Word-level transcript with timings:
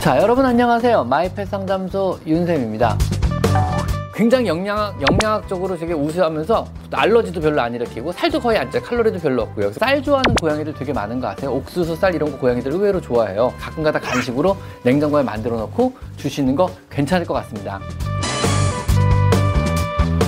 자, 0.00 0.16
여러분 0.16 0.46
안녕하세요. 0.46 1.04
마이펫 1.04 1.46
상담소 1.46 2.20
윤쌤입니다. 2.26 2.96
굉장히 4.14 4.46
영양, 4.46 4.98
영양학적으로 4.98 5.76
되게 5.76 5.92
우수하면서 5.92 6.66
알러지도 6.90 7.42
별로 7.42 7.60
안 7.60 7.74
일으키고 7.74 8.10
살도 8.12 8.40
거의 8.40 8.58
안 8.58 8.70
쪄요. 8.70 8.82
칼로리도 8.82 9.18
별로 9.18 9.42
없고요. 9.42 9.72
쌀 9.72 10.02
좋아하는 10.02 10.34
고양이들 10.36 10.72
되게 10.72 10.94
많은 10.94 11.20
것 11.20 11.26
같아요. 11.26 11.52
옥수수, 11.52 11.96
쌀 11.96 12.14
이런 12.14 12.32
거 12.32 12.38
고양이들 12.38 12.72
의외로 12.72 12.98
좋아해요. 12.98 13.52
가끔가다 13.60 14.00
간식으로 14.00 14.56
냉장고에 14.84 15.22
만들어 15.22 15.58
놓고 15.58 15.92
주시는 16.16 16.56
거 16.56 16.70
괜찮을 16.88 17.26
것 17.26 17.34
같습니다. 17.34 17.78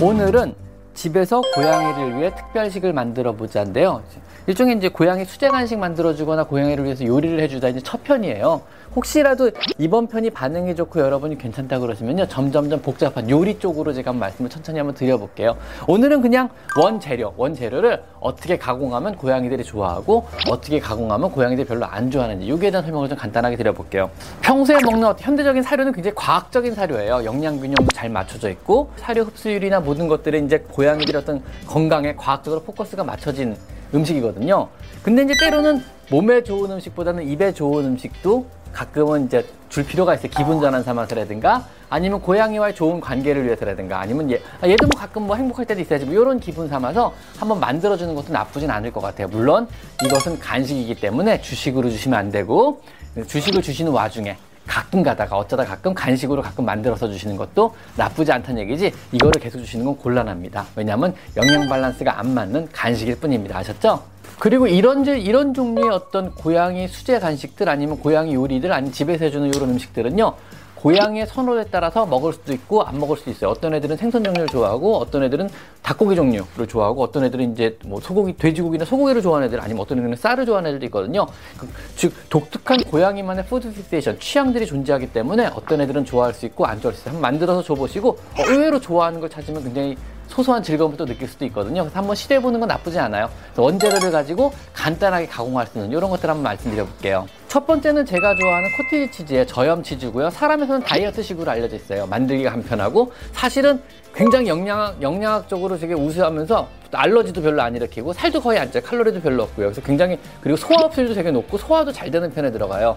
오늘은 0.02 0.54
집에서 0.94 1.42
고양이를 1.54 2.18
위해 2.18 2.34
특별식을 2.34 2.92
만들어 2.92 3.32
보자인데요. 3.32 4.02
일종의 4.46 4.76
이제 4.76 4.88
고양이 4.88 5.24
수제 5.24 5.48
간식 5.48 5.78
만들어주거나 5.78 6.44
고양이를 6.44 6.84
위해서 6.84 7.04
요리를 7.04 7.40
해주다 7.40 7.68
이제 7.68 7.80
첫 7.80 8.02
편이에요. 8.02 8.62
혹시라도 8.94 9.50
이번 9.78 10.06
편이 10.06 10.30
반응이 10.30 10.76
좋고 10.76 11.00
여러분이 11.00 11.38
괜찮다 11.38 11.78
그러시면요. 11.78 12.26
점점점 12.28 12.82
복잡한 12.82 13.30
요리 13.30 13.58
쪽으로 13.58 13.92
제가 13.94 14.12
말씀을 14.12 14.50
천천히 14.50 14.78
한번 14.78 14.94
드려볼게요. 14.94 15.56
오늘은 15.86 16.20
그냥 16.20 16.50
원 16.78 17.00
재료, 17.00 17.32
원 17.38 17.54
재료를 17.54 18.02
어떻게 18.20 18.58
가공하면 18.58 19.16
고양이들이 19.16 19.64
좋아하고 19.64 20.26
어떻게 20.50 20.78
가공하면 20.78 21.30
고양이들이 21.30 21.66
별로 21.66 21.86
안 21.86 22.10
좋아하는지 22.10 22.48
여기에 22.48 22.70
대한 22.70 22.84
설명을 22.84 23.08
좀 23.08 23.16
간단하게 23.16 23.56
드려볼게요. 23.56 24.10
평소에 24.42 24.76
먹는 24.84 25.14
현대적인 25.18 25.62
사료는 25.62 25.92
굉장히 25.92 26.14
과학적인 26.14 26.74
사료예요. 26.74 27.24
영양 27.24 27.56
균형도 27.58 27.86
잘 27.94 28.10
맞춰져 28.10 28.50
있고 28.50 28.90
사료 28.96 29.22
흡수율이나 29.22 29.80
모든 29.80 30.06
것들이 30.06 30.44
이제 30.44 30.58
고 30.58 30.81
양이들의 30.84 31.20
어떤 31.22 31.42
건강에 31.66 32.14
과학적으로 32.14 32.62
포커스가 32.62 33.04
맞춰진 33.04 33.56
음식이거든요. 33.94 34.68
근데 35.02 35.22
이제 35.22 35.34
때로는 35.38 35.82
몸에 36.10 36.42
좋은 36.42 36.70
음식보다는 36.70 37.28
입에 37.28 37.52
좋은 37.52 37.84
음식도 37.84 38.46
가끔은 38.72 39.26
이제 39.26 39.46
줄 39.68 39.84
필요가 39.84 40.14
있어요. 40.14 40.30
기분 40.30 40.60
전환 40.60 40.82
삼아서라든가 40.82 41.66
아니면 41.90 42.22
고양이와의 42.22 42.74
좋은 42.74 43.00
관계를 43.00 43.44
위해서라든가 43.44 44.00
아니면 44.00 44.30
얘, 44.30 44.40
아, 44.62 44.68
얘도 44.68 44.86
뭐 44.86 44.98
가끔 44.98 45.26
뭐 45.26 45.36
행복할 45.36 45.66
때도 45.66 45.80
있어야지 45.80 46.06
뭐 46.06 46.14
이런 46.14 46.40
기분 46.40 46.68
삼아서 46.68 47.12
한번 47.38 47.60
만들어주는 47.60 48.14
것도 48.14 48.32
나쁘진 48.32 48.70
않을 48.70 48.92
것 48.92 49.00
같아요. 49.00 49.28
물론 49.28 49.68
이것은 50.04 50.38
간식이기 50.38 50.94
때문에 50.96 51.42
주식으로 51.42 51.90
주시면 51.90 52.18
안 52.18 52.30
되고 52.30 52.80
주식을 53.26 53.60
주시는 53.60 53.92
와중에 53.92 54.38
가끔 54.66 55.02
가다가 55.02 55.36
어쩌다 55.36 55.64
가끔 55.64 55.94
간식으로 55.94 56.42
가끔 56.42 56.64
만들어서 56.64 57.08
주시는 57.08 57.36
것도 57.36 57.74
나쁘지 57.96 58.32
않다는 58.32 58.62
얘기지 58.62 58.92
이거를 59.12 59.40
계속 59.40 59.58
주시는 59.58 59.84
건 59.84 59.96
곤란합니다. 59.96 60.66
왜냐하면 60.76 61.14
영양 61.36 61.68
밸런스가 61.68 62.18
안 62.18 62.32
맞는 62.34 62.68
간식일 62.72 63.16
뿐입니다. 63.16 63.58
아셨죠? 63.58 64.02
그리고 64.38 64.66
이런 64.66 65.04
이런 65.06 65.54
종류의 65.54 65.90
어떤 65.90 66.34
고양이 66.34 66.88
수제 66.88 67.18
간식들 67.20 67.68
아니면 67.68 67.98
고양이 67.98 68.34
요리들 68.34 68.72
아니면 68.72 68.92
집에서 68.92 69.24
해주는 69.24 69.48
이런 69.54 69.70
음식들은요 69.70 70.34
고양이의 70.82 71.28
선호에 71.28 71.66
따라서 71.70 72.04
먹을 72.04 72.32
수도 72.32 72.52
있고 72.52 72.82
안 72.82 72.98
먹을 72.98 73.16
수도 73.16 73.30
있어요. 73.30 73.50
어떤 73.50 73.72
애들은 73.74 73.96
생선 73.96 74.24
종류를 74.24 74.48
좋아하고 74.48 74.96
어떤 74.96 75.22
애들은 75.22 75.48
닭고기 75.80 76.16
종류를 76.16 76.66
좋아하고 76.66 77.04
어떤 77.04 77.24
애들은 77.24 77.52
이제 77.52 77.78
뭐 77.86 78.00
소고기, 78.00 78.36
돼지고기나 78.36 78.84
소고기를 78.84 79.22
좋아하는 79.22 79.46
애들 79.46 79.60
아니면 79.60 79.82
어떤 79.82 80.00
애들은 80.00 80.16
쌀을 80.16 80.44
좋아하는 80.44 80.70
애들도 80.70 80.86
있거든요. 80.86 81.26
그, 81.56 81.68
즉 81.94 82.12
독특한 82.28 82.78
고양이만의 82.78 83.46
food 83.46 83.72
fixation 83.72 84.18
취향들이 84.18 84.66
존재하기 84.66 85.12
때문에 85.12 85.50
어떤 85.54 85.80
애들은 85.80 86.04
좋아할 86.04 86.34
수 86.34 86.46
있고 86.46 86.66
안 86.66 86.80
좋아할 86.80 86.96
수 86.96 87.02
있어요. 87.02 87.14
한번 87.14 87.30
만들어서 87.30 87.62
줘보시고 87.62 88.08
어, 88.08 88.42
의외로 88.48 88.80
좋아하는 88.80 89.20
걸 89.20 89.30
찾으면 89.30 89.62
굉장히 89.62 89.96
소소한 90.26 90.64
즐거움을 90.64 90.96
또 90.96 91.06
느낄 91.06 91.28
수도 91.28 91.44
있거든요. 91.44 91.82
그래서 91.82 91.96
한번 91.96 92.16
시도해보는 92.16 92.58
건 92.58 92.66
나쁘지 92.66 92.98
않아요. 92.98 93.28
원재료를 93.56 94.10
가지고 94.10 94.52
간단하게 94.72 95.26
가공할 95.26 95.68
수 95.68 95.78
있는 95.78 95.96
이런 95.96 96.10
것들 96.10 96.28
한번 96.28 96.42
말씀드려볼게요. 96.42 97.28
첫 97.52 97.66
번째는 97.66 98.06
제가 98.06 98.34
좋아하는 98.34 98.70
코티지 98.78 99.10
치즈의 99.10 99.46
저염 99.46 99.82
치즈고요. 99.82 100.30
사람에서는 100.30 100.84
다이어트식으로 100.86 101.50
알려져 101.50 101.76
있어요. 101.76 102.06
만들기가 102.06 102.50
간편하고 102.50 103.12
사실은 103.32 103.82
굉장히 104.14 104.48
영양, 104.48 104.96
영양학적으로 105.02 105.76
되게 105.76 105.92
우수하면서 105.92 106.66
알러지도 106.92 107.42
별로 107.42 107.60
안 107.60 107.76
일으키고 107.76 108.14
살도 108.14 108.40
거의 108.40 108.58
안 108.58 108.72
쪄요. 108.72 108.82
칼로리도 108.82 109.20
별로 109.20 109.42
없고요. 109.42 109.66
그래서 109.66 109.82
굉장히 109.82 110.18
그리고 110.40 110.56
소화 110.56 110.86
흡수율도 110.86 111.12
되게 111.12 111.30
높고 111.30 111.58
소화도 111.58 111.92
잘 111.92 112.10
되는 112.10 112.32
편에 112.32 112.50
들어가요. 112.50 112.96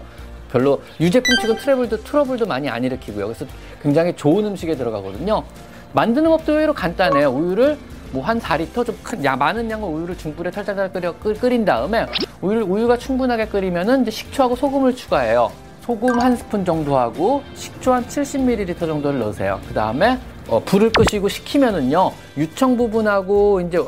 별로 0.50 0.80
유제품 1.00 1.36
치곤 1.42 1.58
트러블도 1.58 1.98
트러블도 1.98 2.46
많이 2.46 2.70
안 2.70 2.82
일으키고요. 2.82 3.26
그래서 3.26 3.44
굉장히 3.82 4.16
좋은 4.16 4.46
음식에 4.46 4.74
들어가거든요. 4.74 5.44
만드는 5.92 6.30
법도 6.30 6.52
의외로 6.52 6.72
간단해요. 6.72 7.28
우유를 7.28 7.76
뭐 8.16 8.24
한 8.24 8.40
4리터 8.40 8.84
좀 8.84 8.98
큰, 9.02 9.22
야, 9.24 9.36
많은 9.36 9.70
양의 9.70 9.86
우유를 9.86 10.16
중불에 10.16 10.50
탈탈탈 10.50 10.92
끓여 10.92 11.12
끓인 11.18 11.64
다음에 11.64 12.06
우유, 12.40 12.62
우유가 12.62 12.96
충분하게 12.96 13.46
끓이면은 13.48 14.02
이제 14.02 14.10
식초하고 14.10 14.56
소금을 14.56 14.96
추가해요. 14.96 15.52
소금 15.82 16.18
한 16.18 16.34
스푼 16.34 16.64
정도 16.64 16.96
하고 16.96 17.42
식초 17.54 17.92
한 17.92 18.04
70ml 18.06 18.78
정도를 18.80 19.20
넣으세요. 19.20 19.60
그 19.68 19.74
다음에 19.74 20.18
어, 20.48 20.60
불을 20.64 20.90
끄시고 20.92 21.28
식히면은요 21.28 22.10
유청 22.36 22.76
부분하고 22.76 23.60
이제 23.60 23.78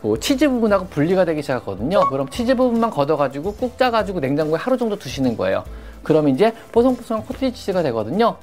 뭐 0.00 0.18
치즈 0.18 0.48
부분하고 0.48 0.86
분리가 0.86 1.24
되기 1.24 1.42
시작하거든요. 1.42 2.08
그럼 2.08 2.28
치즈 2.30 2.54
부분만 2.56 2.90
걷어가지고 2.90 3.54
꾹 3.54 3.78
짜가지고 3.78 4.20
냉장고에 4.20 4.58
하루 4.58 4.76
정도 4.76 4.96
두시는 4.98 5.36
거예요. 5.36 5.62
그럼 6.02 6.28
이제 6.28 6.52
뽀송뽀송한 6.72 7.24
코티지 7.26 7.52
치즈가 7.52 7.82
되거든요. 7.84 8.36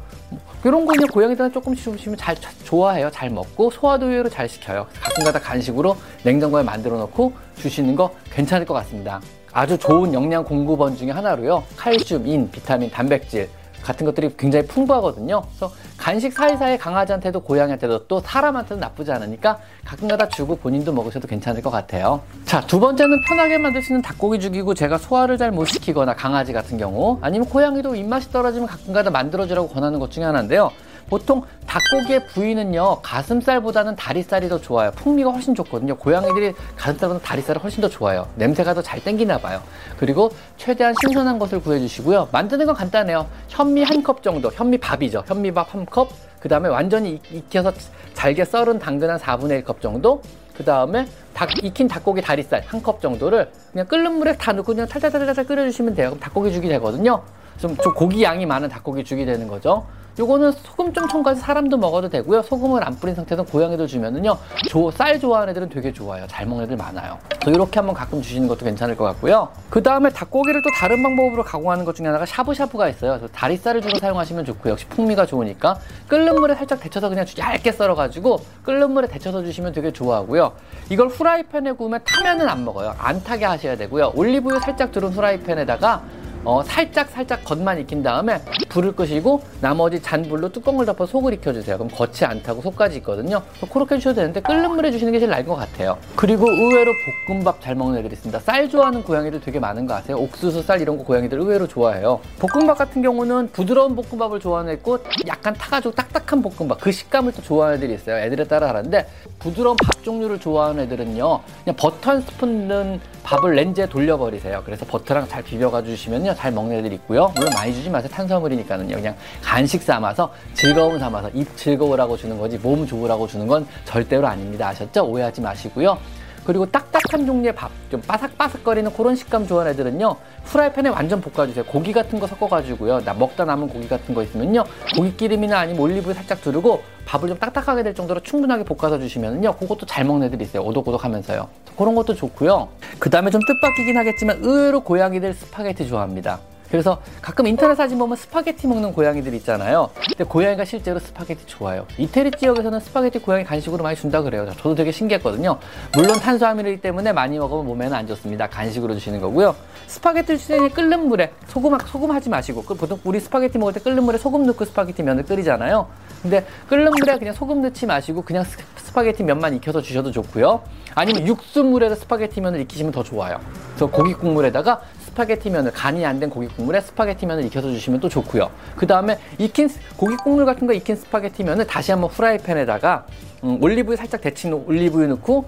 이런 0.64 0.86
거 0.86 0.94
이제 0.96 1.06
고양이들은 1.08 1.52
조금씩 1.52 1.84
조금씩 1.84 2.14
잘 2.18 2.36
좋아해요. 2.64 3.10
잘 3.12 3.30
먹고 3.30 3.72
소화도 3.72 4.06
의외로 4.08 4.30
잘 4.30 4.48
시켜요. 4.48 4.86
가끔가다 5.02 5.40
간식으로 5.40 5.98
냉장고에 6.24 6.62
만들어 6.62 6.98
놓고 6.98 7.34
주시는 7.58 7.96
거 7.96 8.14
괜찮을 8.32 8.66
것 8.66 8.76
같습니다. 8.76 9.20
아주 9.52 9.78
좋은 9.78 10.14
영양 10.14 10.44
공급원 10.44 10.96
중에 10.96 11.12
하나로요. 11.12 11.64
칼슘, 11.76 12.28
인, 12.28 12.50
비타민, 12.52 12.90
단백질 12.92 13.50
같은 13.84 14.06
것들이 14.06 14.36
굉장히 14.38 14.66
풍부하거든요. 14.68 15.42
그래서 15.42 15.74
간식 15.98 16.34
사이사이 16.34 16.78
강아지한테도 16.78 17.42
고양이한테도 17.42 18.08
또 18.08 18.20
사람한테도 18.20 18.80
나쁘지 18.80 19.12
않으니까 19.12 19.60
가끔가다 19.86 20.30
주고 20.30 20.56
본인도 20.58 20.94
먹으셔도 20.94 21.28
괜찮을 21.28 21.62
것 21.62 21.70
같아요. 21.70 22.22
자, 22.46 22.62
두 22.62 22.80
번째는 22.80 23.22
편하게 23.28 23.58
만들 23.58 23.82
수 23.82 23.94
있는 23.94 24.02
닭고기 24.02 24.40
죽이고 24.40 24.74
제가 24.74 24.98
소화를 24.98 25.38
잘 25.38 25.52
못 25.52 25.66
시키거나 25.66 26.16
강아지 26.16 26.54
같은 26.54 26.78
경우 26.78 27.18
아니면 27.22 27.48
고양이도 27.50 27.96
입맛이 27.96 28.32
떨어지면 28.32 28.68
가끔가다 28.68 29.10
만들어주라고 29.10 29.68
권하는 29.68 30.00
것 30.00 30.12
중에 30.12 30.24
하나인데요. 30.24 30.72
보통 31.10 31.44
닭고기의 31.68 32.28
부위는요 32.28 33.02
가슴살보다는 33.02 33.96
다리살이 33.96 34.50
더 34.50 34.60
좋아요. 34.60 34.92
풍미가 34.92 35.32
훨씬 35.32 35.56
좋거든요. 35.56 35.96
고양이들이 35.98 36.54
가슴살보다 36.76 37.20
다리살을 37.22 37.64
훨씬 37.64 37.82
더 37.82 37.90
좋아요. 37.90 38.28
냄새가 38.36 38.74
더 38.74 38.82
잘 38.82 39.04
땡기나 39.04 39.38
봐요. 39.38 39.62
그리고 39.98 40.32
최대한 40.58 40.94
신선한 41.02 41.38
것을 41.40 41.62
구해주시고요. 41.62 42.30
만드는 42.32 42.66
건 42.66 42.76
간단해요. 42.76 43.28
현미 43.50 43.84
한 43.84 44.02
컵 44.04 44.24
정도. 44.24 44.50
현미밥이죠. 44.52 45.24
현미밥 45.28 45.74
한 45.74 45.86
컵. 45.86 46.10
그 46.40 46.50
다음에 46.50 46.70
완전히 46.70 47.22
익혀서 47.32 47.72
잘게 48.16 48.46
썰은 48.46 48.80
당근 48.80 49.10
한 49.10 49.20
4분의 49.20 49.64
1컵 49.64 49.80
정도. 49.82 50.22
그 50.56 50.66
다음에 50.66 51.08
닭, 51.34 51.50
익힌 51.64 51.88
닭고기 51.88 52.22
다리살 52.22 52.64
한 52.66 52.82
컵 52.82 53.00
정도를 53.02 53.52
그냥 53.72 53.86
끓는 53.88 54.14
물에 54.18 54.36
다 54.38 54.52
넣고 54.54 54.74
그냥 54.74 54.88
탈탈탈탈 54.88 55.46
끓여주시면 55.46 55.94
돼요. 55.96 56.10
그럼 56.10 56.20
닭고기 56.20 56.52
죽이 56.52 56.68
되거든요. 56.70 57.22
좀, 57.60 57.78
좀 57.78 57.94
고기 57.94 58.24
양이 58.24 58.46
많은 58.46 58.70
닭고기 58.70 59.04
죽이 59.04 59.24
되는 59.26 59.48
거죠 59.48 59.86
요거는 60.22 60.52
소금 60.52 60.94
좀 60.94 61.08
첨가해서 61.08 61.42
사람도 61.42 61.78
먹어도 61.78 62.08
되고요. 62.08 62.44
소금을 62.44 62.86
안 62.86 62.96
뿌린 62.96 63.16
상태에서 63.16 63.42
고양이들 63.42 63.88
주면은요. 63.88 64.38
조, 64.70 64.92
쌀 64.92 65.20
좋아하는 65.20 65.50
애들은 65.50 65.70
되게 65.70 65.92
좋아요. 65.92 66.28
잘 66.28 66.46
먹는 66.46 66.66
애들 66.66 66.78
많아요. 66.78 67.18
그래서 67.42 67.50
이렇게 67.50 67.80
한번 67.80 67.96
가끔 67.96 68.22
주시는 68.22 68.48
것도 68.48 68.64
괜찮을 68.64 68.96
것 68.96 69.04
같고요. 69.06 69.50
그 69.72 69.82
다음에 69.82 70.12
닭고기를 70.12 70.62
또 70.62 70.70
다른 70.76 71.02
방법으로 71.02 71.44
가공하는 71.44 71.86
것 71.86 71.96
중에 71.96 72.06
하나가 72.06 72.28
샤브샤브가 72.28 72.90
있어요. 72.90 73.14
그래서 73.14 73.28
다리살을 73.34 73.82
주로 73.82 73.98
사용하시면 73.98 74.46
좋고 74.46 74.70
역시 74.70 74.86
풍미가 74.90 75.26
좋으니까 75.26 75.80
끓는 76.08 76.36
물에 76.36 76.54
살짝 76.54 76.80
데쳐서 76.80 77.10
그냥 77.10 77.26
얇게 77.36 77.72
썰어가지고 77.72 78.42
끓는 78.62 78.92
물에 78.92 79.08
데쳐서 79.08 79.44
주시면 79.44 79.74
되게 79.74 79.92
좋아하고요. 79.92 80.52
이걸 80.92 81.08
후라이팬에 81.08 81.72
구우면 81.72 82.02
타면은 82.04 82.48
안 82.48 82.64
먹어요. 82.64 82.94
안 83.00 83.24
타게 83.24 83.46
하셔야 83.46 83.76
되고요. 83.76 84.12
올리브유 84.16 84.60
살짝 84.60 84.92
두른 84.92 85.10
후라이팬에다가 85.10 86.04
어, 86.44 86.64
살짝 86.64 87.10
살짝 87.10 87.44
겉만 87.46 87.80
익힌 87.80 88.02
다음에 88.02 88.42
불을 88.70 88.94
끄시고 88.94 89.42
나머지 89.62 90.02
잔불로 90.02 90.50
뚜껑을 90.50 90.86
덮어 90.86 91.06
속을 91.06 91.34
익혀주세요. 91.34 91.78
그럼 91.78 91.90
겉이 91.92 92.26
안 92.26 92.42
타고 92.42 92.62
속까지 92.62 92.98
있거든요. 92.98 93.42
그렇게 93.72 93.96
해주셔도 93.96 94.16
되는데 94.16 94.42
끓는 94.42 94.72
물에 94.72 94.92
주시는 94.92 95.14
게 95.14 95.20
제일 95.20 95.30
나은 95.30 95.46
것 95.46 95.56
같아요. 95.56 95.98
그리고 96.16 96.50
의외로 96.50 96.92
볶음밥 97.28 97.62
잘 97.62 97.76
먹는 97.76 98.00
애들이 98.00 98.14
있습니다. 98.14 98.40
쌀 98.40 98.70
좋아하는 98.70 99.04
고양이들 99.04 99.40
되게 99.42 99.60
많은 99.60 99.86
거 99.86 99.94
아세요? 99.94 100.18
옥수수 100.18 100.64
쌀 100.64 100.82
이런 100.82 100.98
거 100.98 101.04
고양이들 101.04 101.38
의외로 101.40 101.68
좋아해요. 101.68 102.20
볶음밥 102.40 102.78
같은 102.78 103.02
경우는 103.02 103.50
부드러운 103.52 103.96
볶음밥을 103.96 104.40
좋아하는 104.40 104.72
애 104.72 104.76
있고 104.76 105.00
약간 105.28 105.54
타가지고 105.54 105.94
딱딱한 105.94 106.42
볶음밥 106.42 106.80
그 106.82 106.92
식감을 106.92 107.34
또 107.34 107.42
좋아하는 107.42 107.78
애들이 107.78 107.94
있어요. 107.94 108.18
애들에 108.18 108.46
따라 108.46 108.68
다른데 108.68 109.08
부드러운 109.42 109.76
밥 109.84 110.04
종류를 110.04 110.40
좋아하는 110.40 110.84
애들은요 110.84 111.40
그냥 111.64 111.76
버터 111.76 112.12
한 112.12 112.22
스푼 112.22 112.68
넣은 112.68 113.02
밥을 113.24 113.54
렌즈에 113.54 113.88
돌려버리세요. 113.88 114.62
그래서 114.66 114.86
버터랑 114.86 115.28
잘 115.28 115.44
비벼가 115.44 115.82
주시면요 115.84 116.36
잘 116.36 116.52
먹는 116.52 116.78
애들이 116.78 116.96
있고요. 116.96 117.32
물론 117.36 117.52
많이 117.54 117.74
주지 117.74 117.90
마세요. 117.90 118.10
탄수화물이니까는요. 118.14 118.96
그냥 118.96 119.16
간식 119.42 119.82
삼아서 119.82 120.32
즐거움 120.54 121.00
삼아서 121.00 121.30
입 121.34 121.56
즐거우라고 121.58 122.18
주는 122.18 122.38
거지 122.38 122.58
몸 122.58 122.86
좋으라고 122.86 123.28
주는 123.28 123.48
건 123.48 123.68
절대로 123.86 124.28
아닙니다. 124.28 124.70
아셨죠? 124.70 125.06
오해하지 125.06 125.42
마시고요. 125.42 125.98
그리고 126.44 126.66
딱딱한 126.66 127.26
종류의 127.26 127.54
밥, 127.54 127.70
좀 127.92 128.02
바삭바삭거리는 128.02 128.94
그런 128.94 129.16
식감 129.16 129.48
좋아하는 129.48 129.74
애들은요, 129.74 130.16
프라이팬에 130.46 130.90
완전 130.90 131.22
볶아주세요. 131.22 131.66
고기 131.66 131.94
같은 131.94 132.20
거 132.20 132.26
섞어가지고요, 132.26 133.02
나 133.02 133.14
먹다 133.14 133.46
남은 133.46 133.68
고기 133.68 133.88
같은 133.88 134.16
거 134.16 134.24
있으면요, 134.24 134.64
고기 134.96 135.16
기름이나 135.16 135.60
아니면 135.60 135.82
올리브 135.82 136.14
살짝 136.16 136.42
두르고 136.42 136.82
밥을 137.12 137.28
좀 137.28 137.38
딱딱하게 137.38 137.84
될 137.84 137.94
정도로 137.94 138.22
충분하게 138.22 138.64
볶아서 138.64 138.98
주시면요, 138.98 139.58
그것도 139.58 139.86
잘 139.86 140.06
먹는 140.06 140.28
애들이 140.28 140.46
있어요. 140.46 140.64
오독오독하면서요. 140.64 141.50
그런 141.78 141.94
것도 141.94 142.16
좋고요. 142.16 142.70
그 143.00 143.10
다음에 143.10 143.30
좀 143.30 143.42
뜻밖이긴 143.46 143.98
하겠지만 143.98 144.40
의외로 144.42 144.80
고양이들 144.80 145.34
스파게티 145.34 145.90
좋아합니다. 145.90 146.40
그래서 146.72 147.02
가끔 147.22 147.46
인터넷 147.48 147.76
사진 147.76 148.00
보면 148.00 148.16
스파게티 148.16 148.66
먹는 148.66 148.94
고양이들 148.94 149.34
있잖아요. 149.36 149.90
근데 149.94 150.24
고양이가 150.24 150.64
실제로 150.64 151.00
스파게티 151.00 151.46
좋아해요. 151.46 151.86
이태리 151.98 152.32
지역에서는 152.32 152.80
스파게티 152.80 153.20
고양이 153.20 153.44
간식으로 153.44 153.84
많이 153.84 153.98
준다 153.98 154.22
그래요. 154.22 154.50
저도 154.56 154.74
되게 154.76 154.92
신기했거든요. 154.92 155.60
물론 155.94 156.18
탄수화물이기 156.20 156.82
때문에 156.82 157.12
많이 157.12 157.38
먹으면 157.38 157.66
몸에는 157.66 157.94
안 157.96 158.08
좋습니다. 158.08 158.48
간식으로 158.48 158.94
주시는 158.94 159.20
거고요. 159.20 159.54
스파게티를 159.88 160.38
주시는 160.38 160.70
끓는 160.70 161.10
물에 161.10 161.34
소금 161.48 161.78
소금 161.86 162.10
하지 162.12 162.30
마시고 162.30 162.64
그 162.64 162.74
보통 162.76 162.98
우리 163.04 163.20
스파게티 163.20 163.58
먹을 163.58 163.74
때 163.74 163.82
끓는 163.82 164.04
물에 164.04 164.18
소금 164.18 164.46
넣고 164.46 164.64
스파게티 164.64 165.04
면을 165.04 165.24
끓이잖아요. 165.24 165.88
근데 166.22 166.46
끓는 166.70 166.94
물에 166.98 167.18
그냥 167.18 167.34
소금 167.34 167.62
넣지 167.64 167.86
마시고 167.86 168.22
그냥 168.22 168.46
스파게티 168.78 169.24
면만 169.24 169.56
익혀서 169.56 169.82
주셔도 169.82 170.12
좋고요. 170.12 170.62
아니면 170.96 171.28
육수물에다 171.28 171.96
스파게티 171.96 172.40
면을 172.40 172.62
익히시면 172.62 172.94
더 172.94 173.04
좋아요. 173.04 173.40
그래서 173.70 173.88
고기 173.88 174.14
국물에다가 174.14 174.82
스파게티면을 175.12 175.72
간이 175.72 176.06
안 176.06 176.22
된 176.22 176.30
고기 176.30 176.48
국물에 176.48 176.80
스파게티면을 176.82 177.46
익혀서 177.46 177.70
주시면 177.72 178.00
또 178.00 178.08
좋고요. 178.10 178.52
그 178.76 178.86
다음에 178.86 179.18
익힌 179.40 179.70
고기 179.98 180.16
국물 180.18 180.46
같은 180.46 180.68
거 180.68 180.74
익힌 180.74 180.96
스파게티면을 180.96 181.66
다시 181.66 181.92
한번 181.92 182.10
프라이팬에다가 182.12 183.06
음, 183.44 183.58
올리브유 183.62 183.96
살짝 183.96 184.22
데친 184.22 184.54
올리브유 184.54 185.08
넣고 185.08 185.46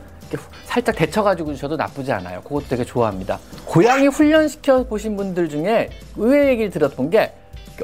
살짝 0.66 0.96
데쳐가지고 0.96 1.54
주셔도 1.54 1.76
나쁘지 1.76 2.12
않아요. 2.12 2.42
그것도 2.42 2.66
되게 2.70 2.84
좋아합니다. 2.84 3.40
고양이 3.66 4.08
훈련시켜 4.08 4.86
보신 4.86 5.16
분들 5.16 5.48
중에 5.50 5.90
의외 6.18 6.48
얘기를 6.50 6.72
들었던 6.72 7.10
게 7.12 7.34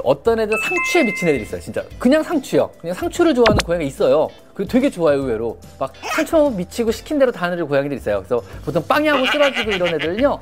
어떤 0.02 0.40
애들 0.40 0.56
상추에 0.58 1.04
미친 1.04 1.28
애들이 1.28 1.42
있어요. 1.44 1.60
진짜 1.60 1.84
그냥 1.98 2.22
상추요. 2.24 2.70
그냥 2.80 2.94
상추를 2.96 3.34
좋아하는 3.34 3.58
고양이 3.64 3.86
있어요. 3.86 4.28
그 4.54 4.66
되게 4.66 4.90
좋아요 4.90 5.18
의외로. 5.18 5.58
막 5.78 5.92
상추 6.14 6.52
미치고 6.56 6.90
시킨 6.90 7.18
대로 7.20 7.30
다 7.30 7.38
하는 7.38 7.64
고양이들 7.68 7.96
있어요. 7.96 8.18
그래서 8.18 8.42
보통 8.64 8.82
빵야하고 8.86 9.26
쓰러지고 9.26 9.70
이런 9.70 9.94
애들은요. 9.94 10.38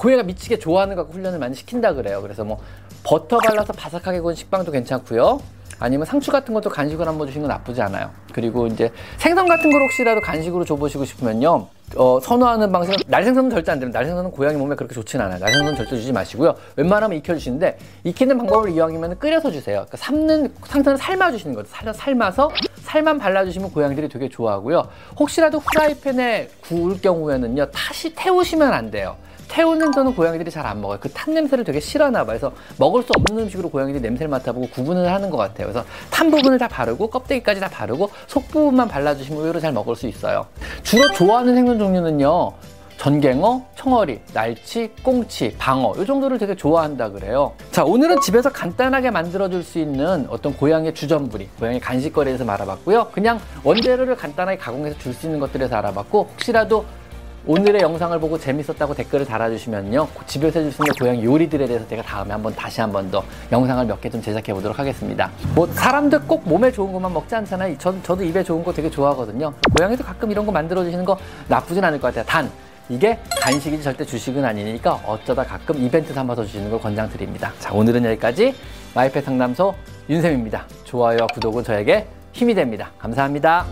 고양이가 0.00 0.22
미치게 0.22 0.58
좋아하는 0.58 0.96
거 0.96 1.02
훈련을 1.02 1.38
많이 1.38 1.54
시킨다 1.54 1.92
그래요. 1.92 2.22
그래서 2.22 2.42
뭐 2.42 2.58
버터 3.04 3.38
발라서 3.38 3.74
바삭하게 3.74 4.20
구운 4.20 4.34
식빵도 4.34 4.72
괜찮고요. 4.72 5.40
아니면 5.78 6.06
상추 6.06 6.30
같은 6.30 6.54
것도 6.54 6.70
간식으로 6.70 7.06
한번 7.08 7.26
주시는 7.26 7.46
건 7.46 7.56
나쁘지 7.56 7.82
않아요. 7.82 8.10
그리고 8.32 8.66
이제 8.66 8.90
생선 9.18 9.46
같은 9.46 9.70
걸 9.70 9.82
혹시라도 9.82 10.20
간식으로 10.22 10.64
줘보시고 10.64 11.04
싶으면요. 11.04 11.66
어, 11.96 12.20
선호하는 12.20 12.72
방식은 12.72 12.96
날생선은 13.08 13.50
절대 13.50 13.72
안 13.72 13.80
됩니다. 13.80 13.98
날생선은 13.98 14.30
고양이 14.30 14.56
몸에 14.56 14.74
그렇게 14.74 14.94
좋진 14.94 15.20
않아요. 15.20 15.38
날생선은 15.38 15.76
절대 15.76 15.96
주지 15.96 16.12
마시고요. 16.12 16.54
웬만하면 16.76 17.18
익혀주시는데 17.18 17.78
익히는 18.04 18.38
방법을 18.38 18.70
이왕이면 18.70 19.18
끓여서 19.18 19.50
주세요. 19.50 19.86
그러니까 19.86 19.96
삶는 19.98 20.54
상선을 20.64 20.98
삶아주시는 20.98 21.54
거죠. 21.54 21.68
살, 21.70 21.92
삶아서 21.92 22.50
살만 22.84 23.18
발라주시면 23.18 23.72
고양이들이 23.72 24.08
되게 24.08 24.28
좋아하고요. 24.30 24.82
혹시라도 25.18 25.60
프라이팬에 25.60 26.48
구울 26.62 27.00
경우에는요. 27.00 27.70
다시 27.70 28.14
태우시면 28.14 28.72
안 28.72 28.90
돼요. 28.90 29.16
태우는 29.50 29.92
저는 29.92 30.14
고양이들이 30.14 30.50
잘 30.50 30.64
안 30.66 30.80
먹어요. 30.80 30.98
그 31.00 31.08
탄 31.12 31.34
냄새를 31.34 31.64
되게 31.64 31.80
싫어하나 31.80 32.18
봐요. 32.24 32.26
그래서 32.38 32.52
먹을 32.78 33.02
수 33.02 33.08
없는 33.16 33.44
음식으로 33.44 33.68
고양이들이 33.68 34.00
냄새를 34.02 34.28
맡아보고 34.28 34.68
구분을 34.68 35.12
하는 35.12 35.28
것 35.28 35.36
같아요. 35.36 35.66
그래서 35.68 35.84
탄 36.10 36.30
부분을 36.30 36.58
다 36.58 36.68
바르고 36.68 37.08
껍데기까지 37.10 37.60
다 37.60 37.68
바르고 37.68 38.10
속 38.26 38.46
부분만 38.48 38.88
발라주시면 38.88 39.40
의외로 39.42 39.58
잘 39.60 39.72
먹을 39.72 39.96
수 39.96 40.06
있어요. 40.06 40.46
주로 40.82 41.10
좋아하는 41.12 41.54
생선 41.54 41.78
종류는요. 41.78 42.52
전갱어, 42.96 43.64
청어리, 43.76 44.20
날치, 44.34 44.90
꽁치, 45.02 45.54
방어 45.56 45.94
이 45.96 46.04
정도를 46.04 46.36
되게 46.36 46.54
좋아한다 46.54 47.08
그래요. 47.08 47.54
자 47.70 47.82
오늘은 47.82 48.20
집에서 48.20 48.50
간단하게 48.52 49.10
만들어줄 49.10 49.62
수 49.64 49.78
있는 49.78 50.26
어떤 50.28 50.54
고양이의 50.54 50.92
주전부리, 50.94 51.48
고양이 51.58 51.80
간식거리에서 51.80 52.44
알아봤고요. 52.46 53.08
그냥 53.12 53.40
원재료를 53.64 54.16
간단하게 54.16 54.58
가공해서 54.58 54.98
줄 54.98 55.14
수 55.14 55.26
있는 55.26 55.40
것들에서 55.40 55.76
알아봤고 55.76 56.28
혹시라도 56.32 56.84
오늘의 57.46 57.80
영상을 57.80 58.18
보고 58.20 58.38
재밌었다고 58.38 58.94
댓글을 58.94 59.24
달아주시면요. 59.24 60.06
집에서 60.26 60.58
해줄 60.60 60.72
수 60.72 60.82
있는 60.82 60.94
고양이 60.98 61.24
요리들에 61.24 61.66
대해서 61.66 61.88
제가 61.88 62.02
다음에 62.02 62.32
한번 62.32 62.54
다시 62.54 62.80
한번 62.80 63.10
더 63.10 63.24
영상을 63.50 63.86
몇 63.86 64.00
개 64.00 64.10
좀 64.10 64.20
제작해 64.20 64.52
보도록 64.52 64.78
하겠습니다. 64.78 65.30
뭐 65.54 65.66
사람들 65.68 66.20
꼭 66.26 66.46
몸에 66.46 66.70
좋은 66.70 66.92
것만 66.92 67.12
먹지 67.12 67.34
않잖아요. 67.36 67.76
저, 67.78 67.94
저도 68.02 68.22
입에 68.24 68.42
좋은 68.42 68.62
거 68.62 68.72
되게 68.72 68.90
좋아하거든요. 68.90 69.52
고양이도 69.76 70.04
가끔 70.04 70.30
이런 70.30 70.44
거 70.44 70.52
만들어 70.52 70.84
주시는 70.84 71.04
거 71.04 71.16
나쁘진 71.48 71.82
않을 71.84 72.00
것 72.00 72.08
같아요. 72.08 72.24
단 72.24 72.50
이게 72.88 73.18
간식이지 73.40 73.82
절대 73.82 74.04
주식은 74.04 74.44
아니니까 74.44 75.00
어쩌다 75.06 75.44
가끔 75.44 75.76
이벤트 75.78 76.12
삼아서 76.12 76.44
주시는 76.44 76.70
걸 76.70 76.80
권장드립니다. 76.80 77.52
자 77.58 77.72
오늘은 77.72 78.04
여기까지 78.04 78.54
마이펫 78.94 79.24
상담소 79.24 79.74
윤쌤입니다. 80.08 80.66
좋아요와 80.84 81.28
구독은 81.28 81.62
저에게 81.64 82.06
힘이 82.32 82.54
됩니다. 82.54 82.90
감사합니다. 82.98 83.64